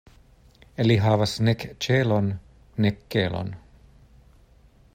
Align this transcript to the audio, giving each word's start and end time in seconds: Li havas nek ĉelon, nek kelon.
Li 0.85 0.95
havas 1.03 1.35
nek 1.49 1.65
ĉelon, 1.87 2.31
nek 2.85 2.99
kelon. 3.17 3.53